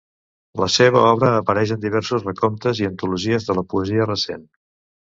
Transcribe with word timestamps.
La 0.61 0.69
seva 0.75 1.03
obra 1.09 1.29
apareix 1.41 1.75
en 1.77 1.83
diversos 1.85 2.27
recomptes 2.29 2.83
i 2.85 2.91
antologies 2.91 3.51
de 3.51 3.61
la 3.61 3.67
poesia 3.77 4.11
recent. 4.15 4.47